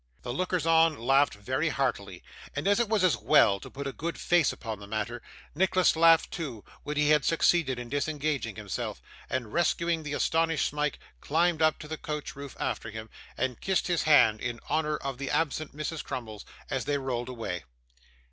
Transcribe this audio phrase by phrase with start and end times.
[0.23, 2.23] The lookers on laughed very heartily,
[2.55, 5.21] and as it was as well to put a good face upon the matter,
[5.53, 10.97] Nicholas laughed too when he had succeeded in disengaging himself; and rescuing the astonished Smike,
[11.19, 15.19] climbed up to the coach roof after him, and kissed his hand in honour of
[15.19, 16.03] the absent Mrs.
[16.03, 17.63] Crummles as they rolled away.